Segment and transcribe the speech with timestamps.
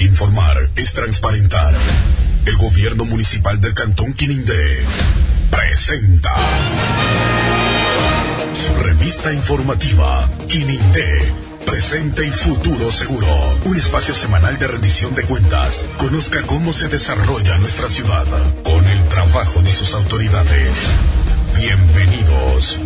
[0.00, 1.74] Informar es transparentar.
[2.46, 4.82] El gobierno municipal del Cantón Quinindé
[5.50, 6.34] presenta
[8.54, 11.34] su revista informativa Quinindé.
[11.66, 13.26] Presente y futuro seguro.
[13.64, 15.86] Un espacio semanal de rendición de cuentas.
[15.98, 18.24] Conozca cómo se desarrolla nuestra ciudad
[18.64, 20.88] con el trabajo de sus autoridades.
[21.58, 22.80] Bienvenidos.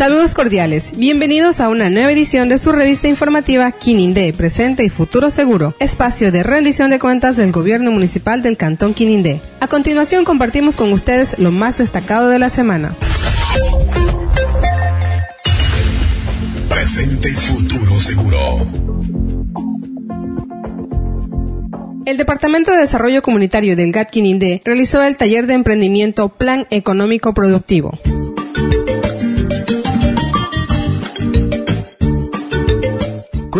[0.00, 5.28] Saludos cordiales, bienvenidos a una nueva edición de su revista informativa Quinindé, presente y futuro
[5.28, 9.42] seguro, espacio de rendición de cuentas del gobierno municipal del Cantón Quinindé.
[9.60, 12.96] A continuación compartimos con ustedes lo más destacado de la semana.
[16.70, 18.66] Presente y futuro seguro.
[22.06, 27.34] El Departamento de Desarrollo Comunitario del GAT Quinindé realizó el taller de emprendimiento Plan Económico
[27.34, 27.98] Productivo.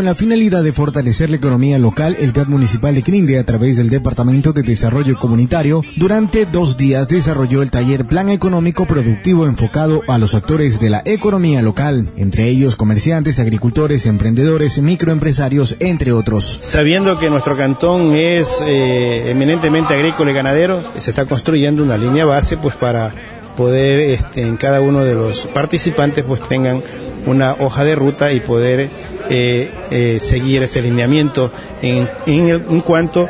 [0.01, 3.77] Con la finalidad de fortalecer la economía local, el CAD Municipal de Quirinde, a través
[3.77, 10.01] del Departamento de Desarrollo Comunitario, durante dos días desarrolló el taller Plan Económico Productivo enfocado
[10.09, 16.61] a los actores de la economía local, entre ellos comerciantes, agricultores, emprendedores, microempresarios, entre otros.
[16.63, 22.25] Sabiendo que nuestro cantón es eh, eminentemente agrícola y ganadero, se está construyendo una línea
[22.25, 23.13] base pues para
[23.55, 26.81] poder este, en cada uno de los participantes pues tengan
[27.27, 28.89] una hoja de ruta y poder
[29.31, 33.29] eh, eh, seguir ese lineamiento en, en, el, en, cuanto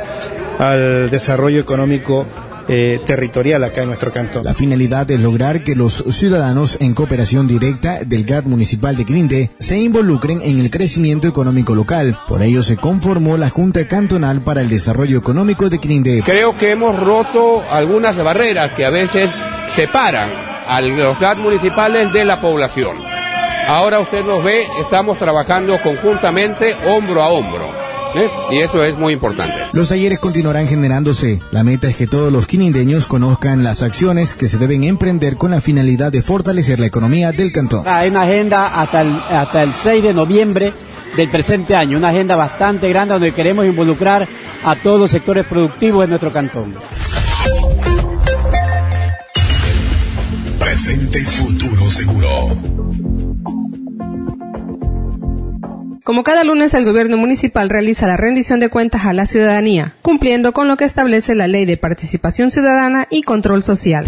[0.58, 2.26] al desarrollo económico
[2.72, 4.44] eh, territorial acá en nuestro cantón.
[4.44, 9.50] La finalidad es lograr que los ciudadanos en cooperación directa del GAT municipal de Quirinde
[9.58, 12.16] se involucren en el crecimiento económico local.
[12.28, 16.22] Por ello se conformó la Junta Cantonal para el Desarrollo Económico de Quirinde.
[16.24, 19.28] Creo que hemos roto algunas barreras que a veces
[19.74, 20.30] separan
[20.66, 23.09] a los GAT municipales de la población.
[23.66, 27.80] Ahora usted nos ve, estamos trabajando conjuntamente, hombro a hombro.
[28.14, 28.28] ¿eh?
[28.50, 29.54] Y eso es muy importante.
[29.72, 31.40] Los talleres continuarán generándose.
[31.50, 35.50] La meta es que todos los quinindeños conozcan las acciones que se deben emprender con
[35.50, 37.86] la finalidad de fortalecer la economía del cantón.
[37.86, 40.72] Hay una agenda hasta el, hasta el 6 de noviembre
[41.16, 44.28] del presente año, una agenda bastante grande donde queremos involucrar
[44.64, 46.74] a todos los sectores productivos de nuestro cantón.
[50.58, 52.79] Presente y futuro seguro.
[56.10, 60.52] Como cada lunes, el gobierno municipal realiza la rendición de cuentas a la ciudadanía, cumpliendo
[60.52, 64.06] con lo que establece la Ley de Participación Ciudadana y Control Social.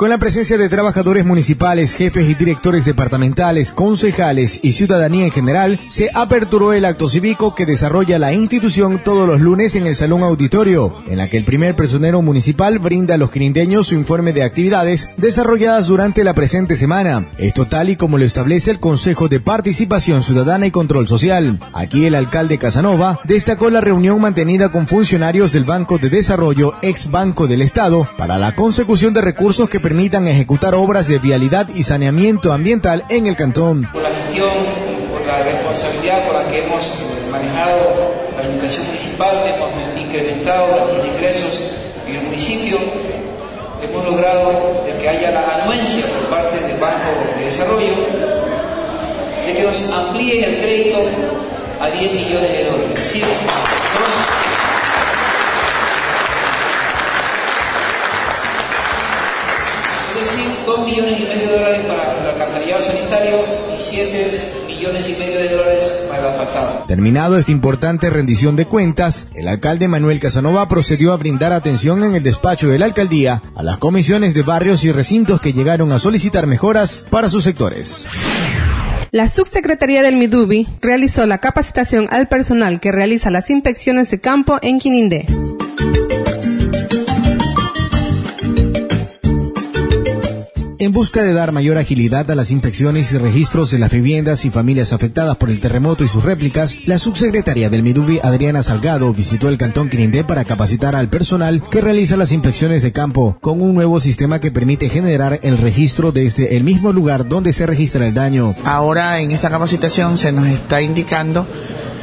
[0.00, 5.78] Con la presencia de trabajadores municipales, jefes y directores departamentales, concejales y ciudadanía en general,
[5.88, 10.22] se aperturó el acto cívico que desarrolla la institución todos los lunes en el Salón
[10.22, 14.42] Auditorio, en la que el primer personero municipal brinda a los quirindeños su informe de
[14.42, 17.26] actividades desarrolladas durante la presente semana.
[17.36, 21.60] Esto tal y como lo establece el Consejo de Participación Ciudadana y Control Social.
[21.74, 27.10] Aquí el alcalde Casanova destacó la reunión mantenida con funcionarios del Banco de Desarrollo, ex
[27.10, 31.82] Banco del Estado, para la consecución de recursos que permitan ejecutar obras de vialidad y
[31.82, 33.90] saneamiento ambiental en el cantón.
[33.92, 34.48] Por la gestión,
[35.10, 36.94] por la responsabilidad con la que hemos
[37.28, 41.72] manejado la administración municipal, hemos incrementado nuestros ingresos
[42.06, 42.78] en el municipio,
[43.82, 47.96] hemos logrado de que haya la anuencia por parte del Banco de Desarrollo,
[49.44, 50.98] de que nos amplíen el crédito
[51.80, 52.90] a 10 millones de dólares.
[52.94, 54.39] Es decir, nos
[60.66, 63.36] 2 millones y medio de dólares para el alcantarillado sanitario
[63.74, 66.84] y 7 millones y medio de dólares para la asfaltada.
[66.86, 72.14] Terminado esta importante rendición de cuentas, el alcalde Manuel Casanova procedió a brindar atención en
[72.14, 75.98] el despacho de la alcaldía a las comisiones de barrios y recintos que llegaron a
[75.98, 78.06] solicitar mejoras para sus sectores.
[79.12, 84.58] La subsecretaría del Midubi realizó la capacitación al personal que realiza las inspecciones de campo
[84.62, 85.26] en Quinindé.
[90.90, 94.50] En busca de dar mayor agilidad a las inspecciones y registros de las viviendas y
[94.50, 99.48] familias afectadas por el terremoto y sus réplicas, la subsecretaria del Midubi, Adriana Salgado, visitó
[99.48, 103.72] el cantón Quirindé para capacitar al personal que realiza las inspecciones de campo con un
[103.72, 108.14] nuevo sistema que permite generar el registro desde el mismo lugar donde se registra el
[108.14, 108.56] daño.
[108.64, 111.46] Ahora en esta capacitación se nos está indicando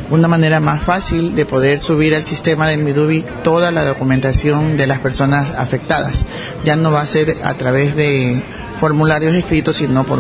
[0.10, 4.88] una manera más fácil de poder subir al sistema del Midubi toda la documentación de
[4.88, 6.24] las personas afectadas.
[6.64, 8.42] Ya no va a ser a través de
[8.80, 10.20] formularios escritos, sino por,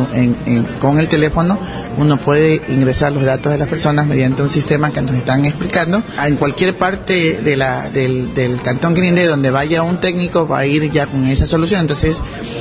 [0.80, 1.58] con el teléfono
[1.98, 6.02] uno puede ingresar los datos de las personas mediante un sistema que nos están explicando.
[6.26, 10.66] En cualquier parte de la, del, del cantón Grinde donde vaya un técnico va a
[10.66, 11.82] ir ya con esa solución.
[11.82, 12.18] Entonces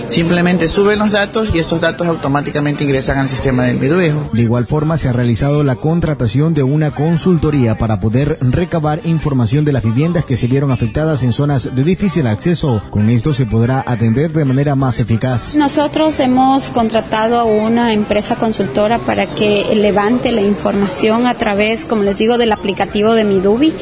[0.09, 4.31] simplemente suben los datos y esos datos automáticamente ingresan al sistema del Miduejo.
[4.33, 9.65] De igual forma se ha realizado la contratación de una consultoría para poder recabar información
[9.65, 12.83] de las viviendas que se vieron afectadas en zonas de difícil acceso.
[12.91, 15.55] Con esto se podrá atender de manera más eficaz.
[15.57, 22.03] Nosotros hemos contratado a una empresa consultora para que levante la información a través, como
[22.03, 23.73] les digo, del aplicativo de Midubi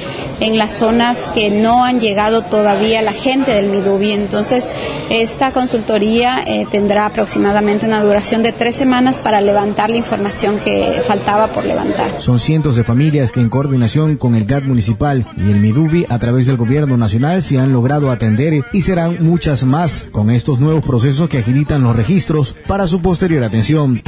[0.40, 4.12] en las zonas que no han llegado todavía la gente del Midubi.
[4.12, 4.70] Entonces,
[5.10, 11.02] esta consultoría eh, tendrá aproximadamente una duración de tres semanas para levantar la información que
[11.06, 12.20] faltaba por levantar.
[12.20, 16.18] Son cientos de familias que en coordinación con el GAT municipal y el Midubi a
[16.18, 20.84] través del gobierno nacional se han logrado atender y serán muchas más con estos nuevos
[20.84, 24.02] procesos que agilitan los registros para su posterior atención.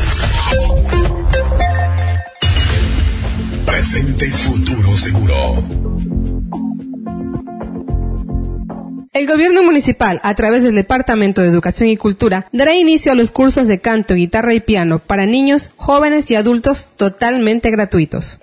[3.64, 5.85] Presente y futuro seguro.
[9.16, 13.30] El gobierno municipal, a través del Departamento de Educación y Cultura, dará inicio a los
[13.30, 18.38] cursos de canto, guitarra y piano para niños, jóvenes y adultos totalmente gratuitos.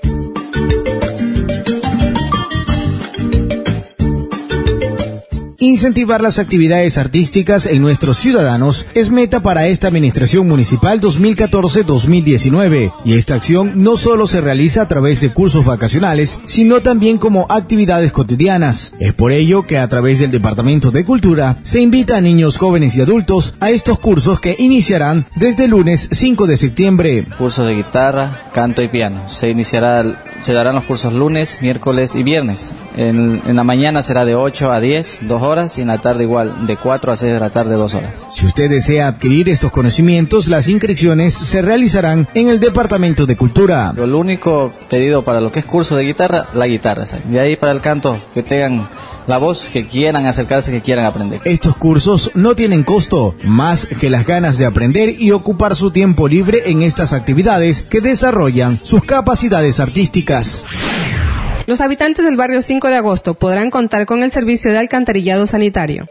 [5.63, 13.13] Incentivar las actividades artísticas en nuestros ciudadanos es meta para esta Administración Municipal 2014-2019 y
[13.13, 18.11] esta acción no solo se realiza a través de cursos vacacionales, sino también como actividades
[18.11, 18.93] cotidianas.
[18.99, 22.97] Es por ello que a través del Departamento de Cultura se invita a niños, jóvenes
[22.97, 27.25] y adultos a estos cursos que iniciarán desde el lunes 5 de septiembre.
[27.37, 29.29] Curso de guitarra, canto y piano.
[29.29, 30.03] Se iniciará
[30.43, 32.73] se darán los cursos lunes, miércoles y viernes.
[32.97, 36.23] En, en, la mañana será de 8 a 10, 2 horas, y en la tarde
[36.23, 38.27] igual, de 4 a 6 de la tarde, 2 horas.
[38.29, 43.93] Si usted desea adquirir estos conocimientos, las inscripciones se realizarán en el Departamento de Cultura.
[43.95, 47.05] Lo único pedido para lo que es curso de guitarra, la guitarra.
[47.05, 47.29] ¿sabes?
[47.29, 48.87] De ahí para el canto, que tengan
[49.27, 51.41] la voz que quieran acercarse, que quieran aprender.
[51.45, 56.27] Estos cursos no tienen costo, más que las ganas de aprender y ocupar su tiempo
[56.27, 60.65] libre en estas actividades que desarrollan sus capacidades artísticas.
[61.65, 66.07] Los habitantes del barrio 5 de agosto podrán contar con el servicio de alcantarillado sanitario.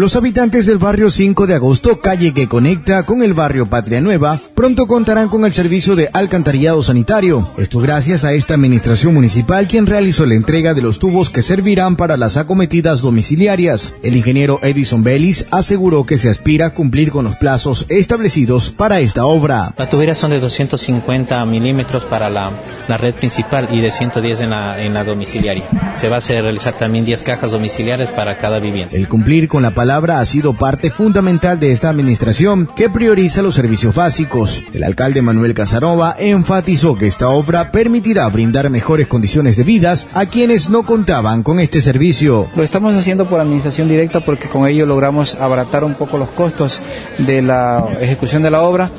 [0.00, 4.40] Los habitantes del barrio 5 de agosto, calle que conecta con el barrio Patria Nueva,
[4.54, 7.50] pronto contarán con el servicio de alcantarillado sanitario.
[7.58, 11.96] Esto gracias a esta administración municipal quien realizó la entrega de los tubos que servirán
[11.96, 13.94] para las acometidas domiciliarias.
[14.02, 19.00] El ingeniero Edison Bellis aseguró que se aspira a cumplir con los plazos establecidos para
[19.00, 19.74] esta obra.
[19.76, 22.52] Las tuberas son de 250 milímetros para la,
[22.88, 25.64] la, red principal y de 110 en la, en la domiciliaria.
[25.94, 28.96] Se va a hacer realizar también 10 cajas domiciliares para cada vivienda.
[28.96, 33.56] El cumplir con la palabra ha sido parte fundamental de esta administración que prioriza los
[33.56, 34.62] servicios básicos.
[34.72, 40.26] El alcalde Manuel Casanova enfatizó que esta obra permitirá brindar mejores condiciones de vidas a
[40.26, 42.48] quienes no contaban con este servicio.
[42.54, 46.80] Lo estamos haciendo por administración directa porque con ello logramos abaratar un poco los costos
[47.18, 48.90] de la ejecución de la obra.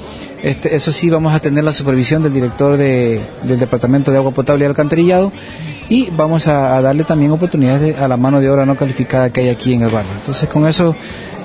[0.44, 4.32] Este, eso sí, vamos a tener la supervisión del director de, del Departamento de Agua
[4.32, 5.32] Potable y Alcantarillado
[5.92, 9.42] y vamos a, darle también oportunidades de, a la mano de obra no calificada que
[9.42, 10.14] hay aquí en el barrio.
[10.16, 10.96] Entonces, con eso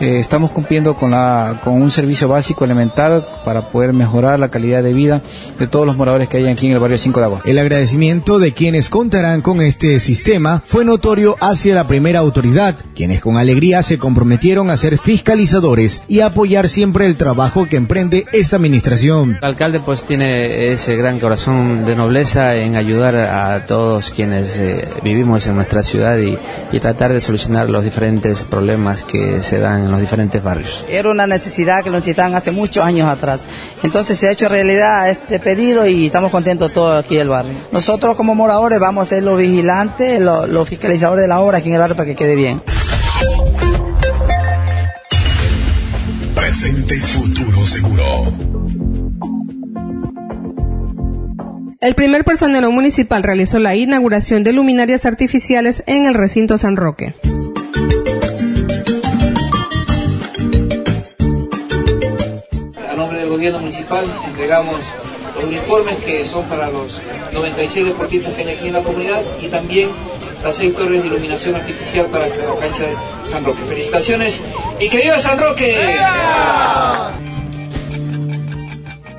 [0.00, 4.82] eh, estamos cumpliendo con, la, con un servicio básico elemental para poder mejorar la calidad
[4.82, 5.22] de vida
[5.58, 7.48] de todos los moradores que hay aquí en el barrio 5 de agosto.
[7.48, 13.20] El agradecimiento de quienes contarán con este sistema fue notorio hacia la primera autoridad, quienes
[13.20, 18.56] con alegría se comprometieron a ser fiscalizadores y apoyar siempre el trabajo que emprende esta
[18.56, 19.38] administración.
[19.40, 24.88] El alcalde pues tiene ese gran corazón de nobleza en ayudar a todos quienes eh,
[25.02, 26.36] vivimos en nuestra ciudad y,
[26.72, 30.84] y tratar de solucionar los diferentes problemas que se dan en los diferentes barrios.
[30.88, 33.40] Era una necesidad que lo necesitaban hace muchos años atrás.
[33.82, 37.54] Entonces se ha hecho realidad este pedido y estamos contentos todos aquí del barrio.
[37.72, 41.68] Nosotros como moradores vamos a ser los vigilantes, los, los fiscalizadores de la obra aquí
[41.68, 42.62] en el barrio para que quede bien.
[46.34, 48.32] Presente y futuro seguro.
[51.80, 57.14] El primer personero municipal realizó la inauguración de luminarias artificiales en el recinto San Roque.
[63.52, 64.80] Municipal entregamos
[65.34, 67.00] los uniformes que son para los
[67.32, 69.90] 96 deportistas que hay aquí en la comunidad y también
[70.42, 72.96] las seis torres de iluminación artificial para la cancha de
[73.30, 73.62] San Roque.
[73.68, 74.40] Felicitaciones
[74.80, 75.76] y que viva San Roque.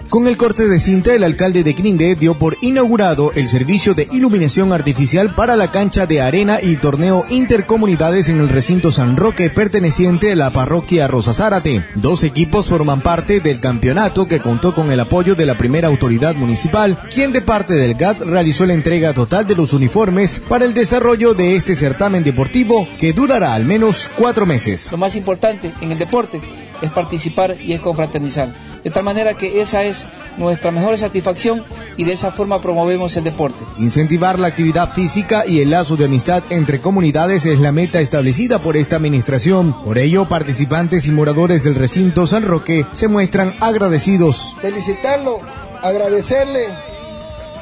[0.09, 4.07] Con el corte de cinta, el alcalde de Quinindé dio por inaugurado el servicio de
[4.09, 9.49] iluminación artificial para la cancha de arena y torneo intercomunidades en el recinto San Roque
[9.49, 11.83] perteneciente a la parroquia Rosa Zárate.
[11.95, 16.35] Dos equipos forman parte del campeonato que contó con el apoyo de la primera autoridad
[16.35, 20.73] municipal, quien de parte del GAT realizó la entrega total de los uniformes para el
[20.73, 24.89] desarrollo de este certamen deportivo que durará al menos cuatro meses.
[24.89, 26.39] Lo más importante en el deporte
[26.81, 28.66] es participar y es confraternizar.
[28.83, 30.05] De tal manera que esa es
[30.37, 31.63] nuestra mejor satisfacción
[31.97, 33.65] y de esa forma promovemos el deporte.
[33.79, 38.59] Incentivar la actividad física y el lazo de amistad entre comunidades es la meta establecida
[38.59, 39.73] por esta administración.
[39.83, 44.55] Por ello, participantes y moradores del recinto San Roque se muestran agradecidos.
[44.61, 45.39] Felicitarlo,
[45.81, 46.67] agradecerle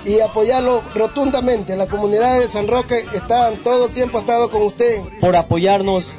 [0.06, 1.76] y apoyarlo rotundamente.
[1.76, 5.02] La comunidad de San Roque está todo el tiempo ha estado con usted.
[5.20, 6.12] Por apoyarnos,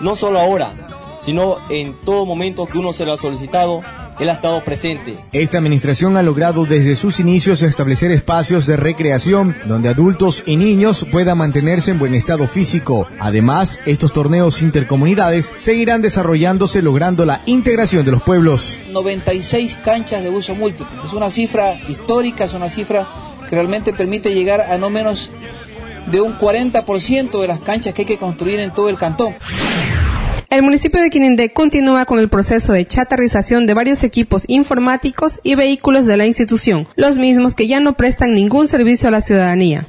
[0.00, 0.74] no solo ahora,
[1.24, 3.82] sino en todo momento que uno se lo ha solicitado,
[4.18, 5.14] él ha estado presente.
[5.32, 11.06] Esta administración ha logrado desde sus inicios establecer espacios de recreación donde adultos y niños
[11.10, 13.06] puedan mantenerse en buen estado físico.
[13.18, 18.78] Además, estos torneos intercomunidades seguirán desarrollándose logrando la integración de los pueblos.
[18.90, 20.98] 96 canchas de uso múltiple.
[21.04, 23.06] Es una cifra histórica, es una cifra
[23.48, 25.30] que realmente permite llegar a no menos
[26.10, 29.34] de un 40% de las canchas que hay que construir en todo el cantón.
[30.52, 35.54] El municipio de Quinindé continúa con el proceso de chatarrización de varios equipos informáticos y
[35.54, 39.88] vehículos de la institución, los mismos que ya no prestan ningún servicio a la ciudadanía.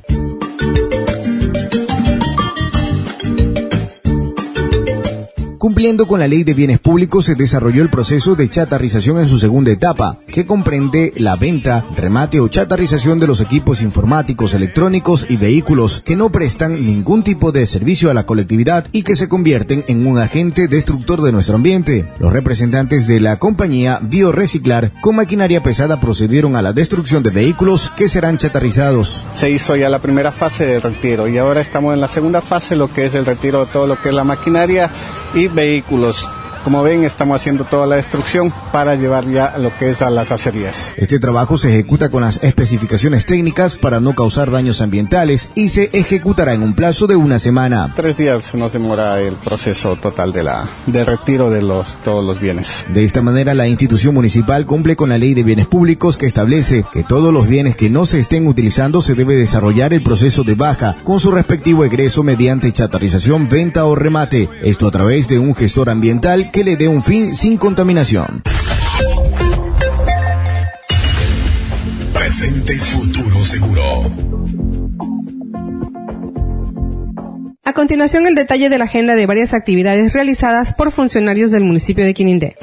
[5.64, 9.40] Cumpliendo con la ley de bienes públicos, se desarrolló el proceso de chatarrización en su
[9.40, 15.38] segunda etapa, que comprende la venta, remate o chatarrización de los equipos informáticos, electrónicos y
[15.38, 19.86] vehículos que no prestan ningún tipo de servicio a la colectividad y que se convierten
[19.88, 22.04] en un agente destructor de nuestro ambiente.
[22.20, 27.90] Los representantes de la compañía Bioreciclar con maquinaria pesada procedieron a la destrucción de vehículos
[27.96, 29.26] que serán chatarrizados.
[29.34, 32.76] Se hizo ya la primera fase del retiro y ahora estamos en la segunda fase,
[32.76, 34.92] lo que es el retiro de todo lo que es la maquinaria
[35.34, 36.28] y vehículos.
[36.64, 40.32] Como ven, estamos haciendo toda la destrucción para llevar ya lo que es a las
[40.32, 40.94] acerías.
[40.96, 45.90] Este trabajo se ejecuta con las especificaciones técnicas para no causar daños ambientales y se
[45.92, 47.92] ejecutará en un plazo de una semana.
[47.98, 52.40] Tres días nos demora el proceso total de la de retiro de los todos los
[52.40, 52.86] bienes.
[52.94, 56.86] De esta manera, la institución municipal cumple con la ley de bienes públicos que establece
[56.94, 60.56] que todos los bienes que no se estén utilizando se debe desarrollar el proceso de
[60.56, 64.48] baja con su respectivo egreso mediante chatarrización, venta o remate.
[64.62, 68.44] Esto a través de un gestor ambiental que le dé un fin sin contaminación.
[72.14, 74.12] Presente y futuro seguro.
[77.64, 82.06] A continuación, el detalle de la agenda de varias actividades realizadas por funcionarios del municipio
[82.06, 82.56] de Quinindé.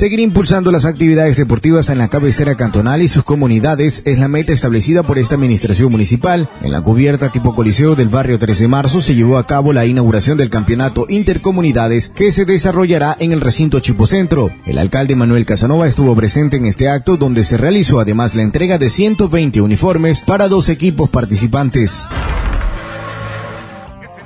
[0.00, 4.54] Seguir impulsando las actividades deportivas en la cabecera cantonal y sus comunidades es la meta
[4.54, 6.48] establecida por esta administración municipal.
[6.62, 9.84] En la cubierta tipo coliseo del barrio 13 de marzo se llevó a cabo la
[9.84, 14.50] inauguración del campeonato intercomunidades que se desarrollará en el recinto Chipocentro.
[14.64, 18.78] El alcalde Manuel Casanova estuvo presente en este acto donde se realizó además la entrega
[18.78, 22.06] de 120 uniformes para dos equipos participantes.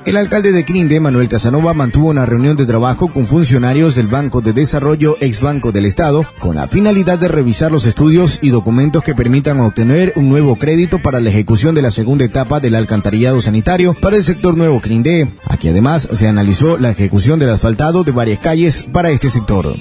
[0.04, 4.42] El alcalde de Quinde, Manuel Casanova, mantuvo una reunión de trabajo con funcionarios del Banco
[4.42, 9.02] de Desarrollo ex Banco del Estado con la finalidad de revisar los estudios y documentos
[9.02, 13.40] que permitan obtener un nuevo crédito para la ejecución de la segunda etapa del alcantarillado
[13.40, 15.26] sanitario para el sector Nuevo Quinde.
[15.46, 19.75] Aquí además se analizó la ejecución del asfaltado de varias calles para este sector.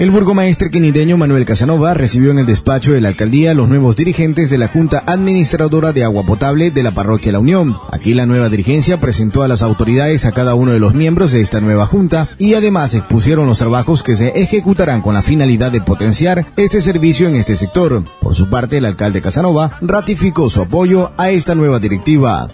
[0.00, 4.48] El burgomaestre quinindeño Manuel Casanova recibió en el despacho de la alcaldía los nuevos dirigentes
[4.48, 7.76] de la Junta Administradora de Agua Potable de la Parroquia La Unión.
[7.92, 11.42] Aquí la nueva dirigencia presentó a las autoridades a cada uno de los miembros de
[11.42, 15.82] esta nueva Junta y además expusieron los trabajos que se ejecutarán con la finalidad de
[15.82, 18.02] potenciar este servicio en este sector.
[18.22, 22.48] Por su parte, el alcalde Casanova ratificó su apoyo a esta nueva directiva.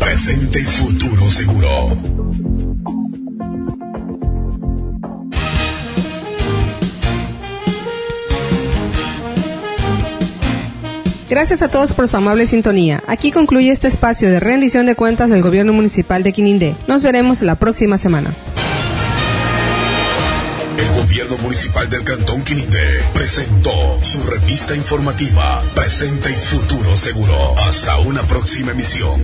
[0.00, 2.57] Presente y futuro seguro.
[11.28, 13.02] Gracias a todos por su amable sintonía.
[13.06, 16.74] Aquí concluye este espacio de rendición de cuentas del Gobierno Municipal de Quinindé.
[16.86, 18.34] Nos veremos la próxima semana.
[20.78, 27.58] El Gobierno Municipal del Cantón Quinindé presentó su revista informativa Presente y Futuro Seguro.
[27.58, 29.20] Hasta una próxima emisión.